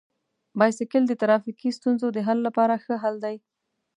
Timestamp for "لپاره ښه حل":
2.47-3.15